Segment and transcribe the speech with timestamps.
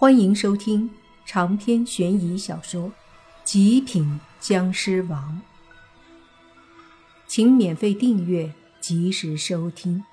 [0.00, 0.88] 欢迎收听
[1.26, 2.84] 长篇悬疑小说
[3.42, 5.42] 《极品僵尸王》，
[7.26, 10.04] 请免费订阅，及时收听。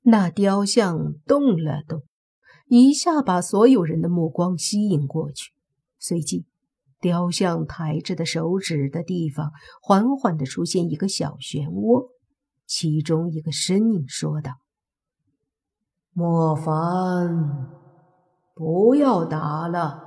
[0.00, 2.02] 那雕像动了动，
[2.68, 5.52] 一下把所有人的目光吸引过去。
[5.98, 6.46] 随即，
[7.02, 9.52] 雕像抬着的手指的地方
[9.82, 12.12] 缓缓的出现一个小漩涡，
[12.64, 14.52] 其中一个身影说道。
[16.18, 17.68] 莫凡，
[18.54, 20.02] 不要打了，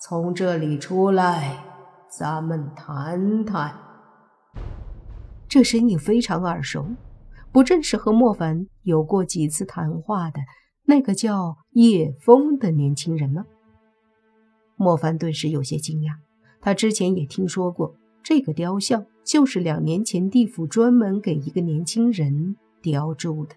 [0.00, 1.62] 从这里出来，
[2.08, 3.70] 咱们谈谈。
[5.46, 6.86] 这身影非常耳熟，
[7.52, 10.40] 不正是和莫凡有过几次谈话的
[10.86, 13.44] 那个叫叶枫的年轻人吗？
[14.76, 16.14] 莫凡顿时有些惊讶，
[16.62, 23.54] 他之前也听说过，这个雕像就是两年前地府专门给一个年轻人雕铸的。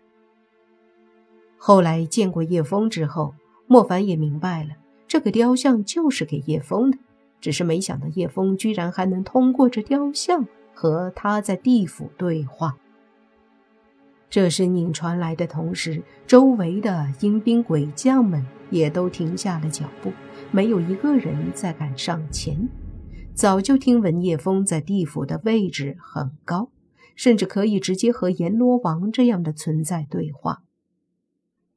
[1.57, 3.33] 后来见过叶枫之后，
[3.67, 4.69] 莫凡也明白了，
[5.07, 6.97] 这个雕像就是给叶枫的。
[7.41, 12.77] 只是没想到叶枫居然还能通过这雕像和他在地府对话。
[14.29, 20.11] 这声音传来的同时，周围的阴兵鬼将们也都停下了脚步，
[20.51, 22.67] 没有一个人再敢上前。
[23.33, 26.69] 早就听闻叶枫在地府的位置很高，
[27.15, 30.63] 甚至可以直接和阎罗王这样的存在对话。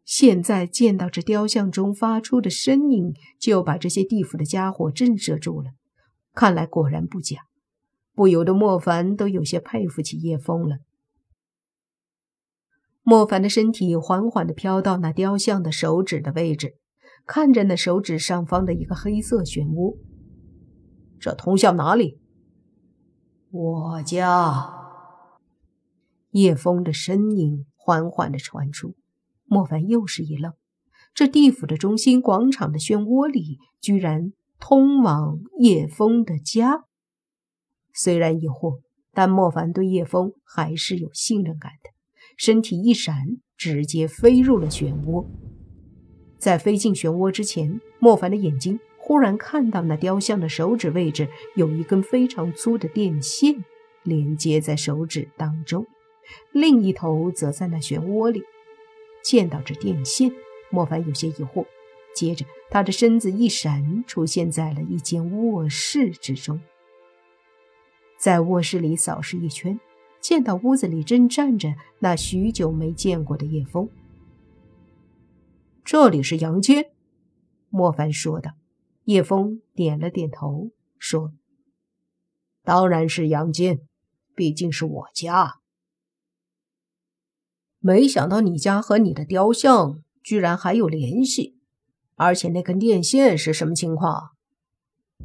[0.08, 5.72] 现在见到这雕像中发出的声音，就把这些地府的家伙震慑住了。
[6.32, 7.40] 看来果然不假，
[8.14, 10.78] 不由得莫凡都有些佩服起叶枫了。
[13.02, 16.78] 莫凡的身体缓缓地飘到那雕像的手指的位置，
[17.26, 19.98] 看着那手指上方的一个黑色漩涡，
[21.20, 22.18] 这通向哪里？
[23.50, 24.72] 我家。
[26.30, 28.94] 叶枫的声音缓缓地传出。
[29.48, 30.52] 莫凡又是一愣，
[31.14, 36.84] 这地府的中心广场的漩涡里，居然通往叶枫的家。
[37.94, 38.80] 虽然疑惑，
[39.12, 41.90] 但莫凡对叶枫还是有信任感的。
[42.36, 45.26] 身体一闪，直接飞入了漩涡。
[46.38, 53.64] 在飞进漩涡之前，莫凡的眼睛忽然看到那雕像的手指位置有一根非常粗的电线
[54.04, 55.86] 连接在手指当中，
[56.52, 58.42] 另一头则在那漩涡里。
[59.28, 60.32] 见到这电线，
[60.70, 61.66] 莫凡有些疑惑。
[62.14, 66.58] 接着，他的身子一闪，出现在了一间卧室之中。
[68.18, 69.78] 在卧室里扫视一圈，
[70.18, 73.90] 见到屋子里正站着那许久没见过的叶枫。
[75.84, 76.86] 这里是阳间，
[77.68, 78.52] 莫凡说道。
[79.04, 81.34] 叶枫点了点头，说
[82.64, 83.80] ：“当然是阳间，
[84.34, 85.56] 毕竟是我家。”
[87.80, 91.56] 没想到你家和你的雕像居然还有联系，
[92.16, 94.30] 而且那根电线是什么情况？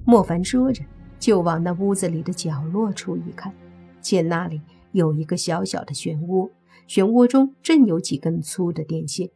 [0.05, 0.83] 莫凡说着，
[1.19, 3.53] 就往那屋子里的角落处一看，
[3.99, 4.61] 见那里
[4.91, 6.51] 有一个小小的漩涡，
[6.87, 9.31] 漩涡中正有几根粗的电线。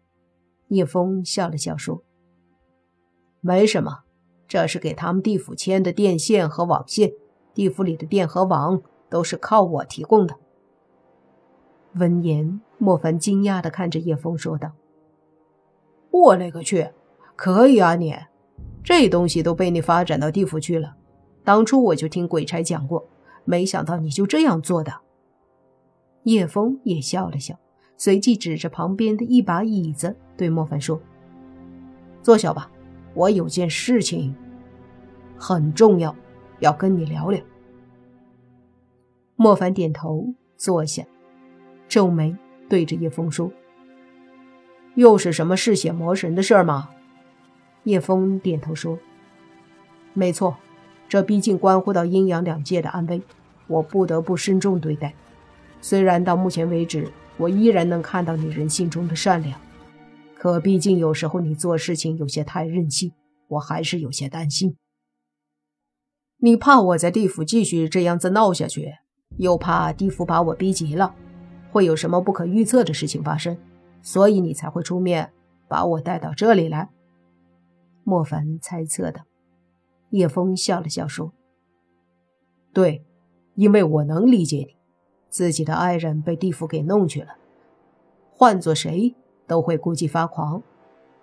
[0.67, 2.03] 叶枫笑了笑说
[3.41, 4.03] ：“没什么，
[4.47, 7.13] 这是给他们地府牵的电线和网线，
[7.56, 10.35] 地府里的电和网都是靠我提供的。”
[11.97, 14.71] 闻言，莫凡惊讶地看着叶枫说道
[16.11, 16.89] ：“我勒个去，
[17.35, 18.15] 可以啊你，
[18.83, 20.95] 这东西都被你发展到地府去了。
[21.43, 23.05] 当初我就听鬼差讲过，
[23.45, 24.93] 没想到你就这样做的。”
[26.23, 27.57] 叶枫也笑了笑，
[27.95, 30.99] 随即指着旁边的一把椅子对莫凡说
[32.21, 32.69] ：“坐下吧，
[33.13, 34.35] 我有件事情
[35.37, 36.15] 很重要，
[36.59, 37.41] 要跟你聊聊。”
[39.35, 41.05] 莫凡点头坐下。
[41.97, 42.35] 皱眉
[42.69, 43.51] 对着叶枫说
[44.93, 46.91] ：“又是什么嗜血魔神的事吗？”
[47.85, 48.99] 叶枫点头说
[50.13, 50.55] ：“没错，
[51.09, 53.19] 这毕竟关乎到阴阳两界的安危，
[53.65, 55.11] 我不得不慎重对待。
[55.81, 59.59] 虽然到目前为止，我依然能看到你人性中的善良，
[60.35, 63.11] 可毕竟有时候你做事情有些太任性，
[63.47, 64.77] 我还是有些担心。
[66.38, 68.93] 你怕我在地府继续这样子闹下去，
[69.39, 71.15] 又怕地府把我逼急了。”
[71.71, 73.57] 会有什么不可预测的事情发生，
[74.01, 75.31] 所以你才会出面
[75.67, 76.89] 把我带到这里来。
[78.03, 79.21] 莫凡猜测的。
[80.11, 81.33] 叶枫笑了笑说
[82.73, 83.03] ：“对，
[83.55, 84.75] 因为我能理解你，
[85.27, 87.35] 自己的爱人被地府给弄去了，
[88.31, 89.13] 换做谁
[89.45, 90.63] 都会估计发狂，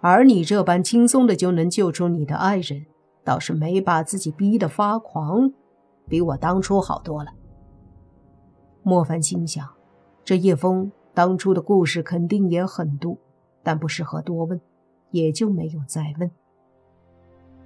[0.01, 2.85] 而你这般轻松的就能救出你的爱人，
[3.25, 5.51] 倒是没把自己逼得发狂，
[6.07, 7.31] 比我当初好多了。”
[8.85, 9.67] 莫凡心想。
[10.25, 13.19] 这叶枫当初的故事肯定也很多，
[13.63, 14.59] 但不适合多问，
[15.11, 16.31] 也就没有再问，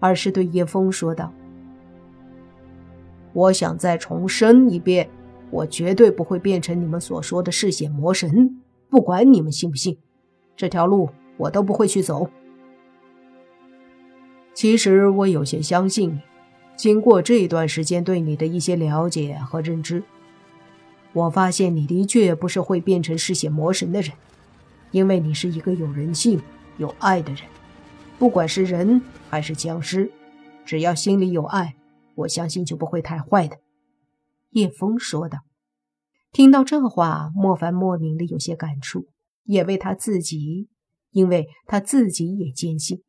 [0.01, 1.33] 而是对叶枫说道
[3.33, 5.09] ：“我想再重申一遍，
[5.53, 9.97] 我绝对不会变成你们所说的嗜血魔神，不管你们信不信，
[10.57, 12.29] 这条路我都不会去走。
[14.53, 16.21] 其实我有些相信你，
[16.75, 20.03] 经过这一段时间对你的一些了解和认知。”
[21.13, 24.13] 我发现你的确不是会变成嗜血魔神的人，
[24.91, 26.41] 因为你是一个有人性、
[26.77, 27.43] 有爱的人。
[28.19, 29.01] 不管是人
[29.31, 30.13] 还是僵尸，
[30.65, 31.77] 只要心里有爱，
[32.15, 33.59] 我相信就不会太坏的。”
[34.51, 35.39] 叶枫说道。
[36.31, 39.09] 听到这话，莫凡莫名的有些感触，
[39.45, 40.69] 也为他自己，
[41.11, 43.03] 因为他自己也坚信，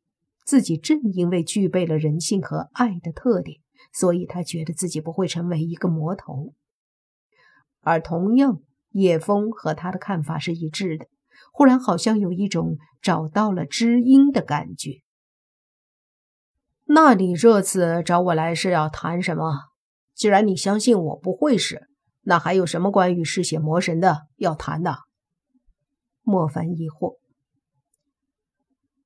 [0.46, 3.60] 自己正因为具备了人性和爱的特点，
[3.92, 6.54] 所以他觉得自己不会成为一个魔头。
[7.82, 8.60] 而同样，
[8.92, 11.08] 叶枫和他的看法是一致的。
[11.52, 15.02] 忽然，好像有一种找到了知音的感觉。
[16.86, 19.54] 那你这次找我来是要谈什么？
[20.16, 21.88] 既然你相信我不会是，
[22.22, 24.98] 那还有什么关于嗜血魔神的要谈的？
[26.22, 27.18] 莫凡疑惑。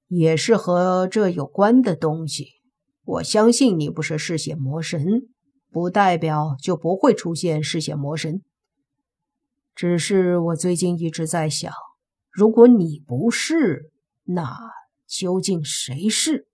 [0.07, 2.47] 也是和这有关的东西。
[3.03, 5.05] 我相信你不是嗜血魔神，
[5.71, 8.41] 不代表就不会出现嗜血魔神。
[9.75, 11.73] 只是我最近一直在想，
[12.31, 13.91] 如果你不是，
[14.23, 14.57] 那
[15.07, 16.47] 究竟谁是？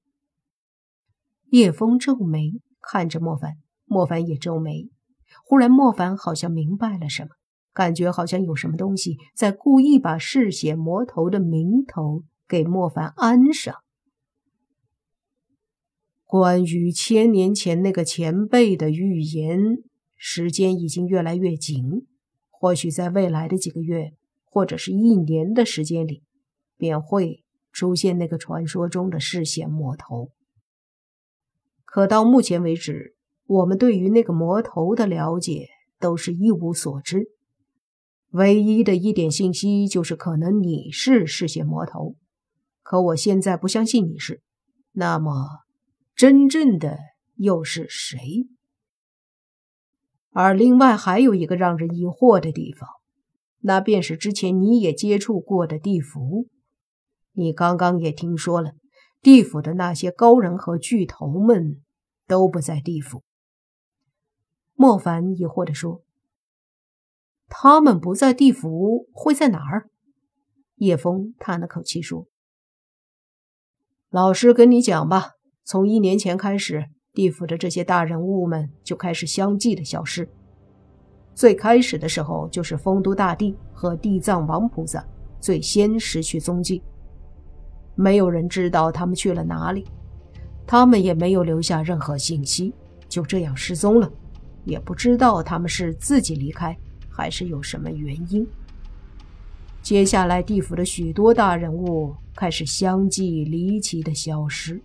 [1.49, 4.89] 叶枫皱眉看着莫凡，莫凡也皱眉。
[5.43, 7.29] 忽然，莫凡好像明白了什么，
[7.73, 13.75] 感觉好像有什么东西在故意把嗜血魔头的名头给莫凡安上。
[16.25, 19.59] 关于千年前那个前辈的预言，
[20.15, 22.07] 时间已经越来越紧。
[22.59, 24.11] 或许在未来的几个月，
[24.43, 26.23] 或者是一年的时间里，
[26.75, 30.31] 便会出现那个传说中的嗜血魔头。
[31.85, 33.15] 可到目前为止，
[33.45, 35.69] 我们对于那个魔头的了解
[35.99, 37.27] 都是一无所知。
[38.31, 42.17] 唯一的一点信息就是，可能你是嗜血魔头。
[42.83, 44.41] 可我现在不相信你是。
[44.91, 45.61] 那么，
[46.13, 46.99] 真正的
[47.37, 48.19] 又是谁？
[50.31, 52.87] 而另外还有一个让人疑惑的地方，
[53.59, 56.47] 那便是之前你也接触过的地府。
[57.33, 58.73] 你刚刚也听说了，
[59.21, 61.81] 地府的那些高人和巨头们
[62.27, 63.23] 都不在地府。
[64.75, 66.03] 莫凡疑惑地说
[67.49, 69.89] ：“他们不在地府，会在哪儿？”
[70.75, 72.27] 叶枫叹了口气说
[74.09, 75.31] ：“老实跟你讲吧，
[75.63, 80.27] 从一年前开始。”地府的这些大人物们就开始相继的消失。
[81.33, 85.03] 最开始的时候，就是丰都大帝和地藏王菩萨
[85.39, 86.83] 最先失去踪迹，
[87.95, 89.85] 没有人知道他们去了哪里，
[90.67, 92.73] 他们也没有留下任何信息，
[93.07, 94.11] 就这样失踪了，
[94.65, 96.77] 也不知道他们是自己离开，
[97.09, 98.45] 还是有什么原因。
[99.81, 104.79] 接下来，地府的许多大人物开始相继离奇的消失，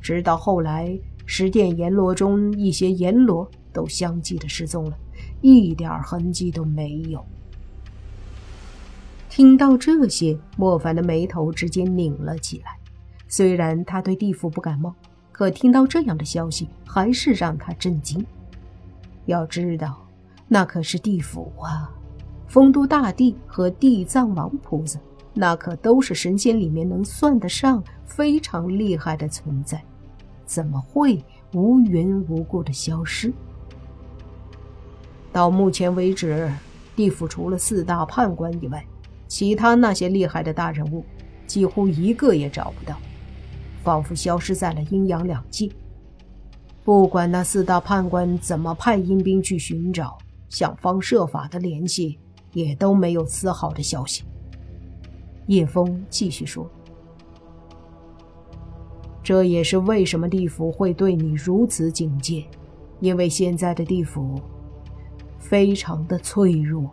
[0.00, 0.98] 直到后来。
[1.32, 4.98] 十殿阎罗中，一些阎罗都相继的失踪了，
[5.40, 7.24] 一点痕迹都没有。
[9.28, 12.76] 听到这些，莫凡的眉头直接拧了起来。
[13.28, 14.92] 虽然他对地府不感冒，
[15.30, 18.26] 可听到这样的消息，还是让他震惊。
[19.26, 20.04] 要知道，
[20.48, 21.94] 那可是地府啊！
[22.48, 24.98] 丰都大帝和地藏王菩萨，
[25.32, 29.80] 那可都是神仙里面能算得上非常厉害的存在。
[30.50, 33.32] 怎么会无缘无故的消失？
[35.30, 36.52] 到目前为止，
[36.96, 38.84] 地府除了四大判官以外，
[39.28, 41.04] 其他那些厉害的大人物，
[41.46, 42.96] 几乎一个也找不到，
[43.84, 45.70] 仿佛消失在了阴阳两界。
[46.82, 52.18] 不管那四大判官怎么派阴兵去寻找，想方设法的联系，
[52.54, 54.24] 也都没有丝毫的消息。
[55.46, 56.68] 叶枫继续说。
[59.30, 62.44] 这也是为什么地府会对你如此警戒，
[62.98, 64.40] 因为现在的地府
[65.38, 66.90] 非常的脆弱。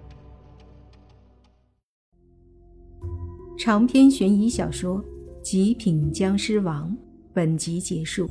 [3.58, 5.04] 长篇悬疑小说
[5.42, 6.92] 《极品僵尸王》
[7.34, 8.30] 本集结束，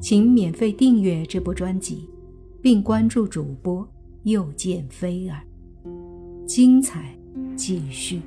[0.00, 2.08] 请免费订阅这部专辑，
[2.62, 3.86] 并关注主播
[4.22, 5.42] 又见菲儿，
[6.46, 7.14] 精彩
[7.54, 8.22] 继续。